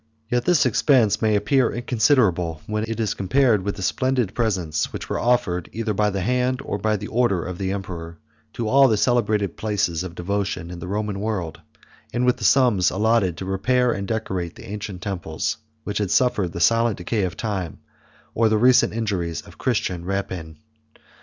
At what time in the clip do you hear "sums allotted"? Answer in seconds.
12.43-13.37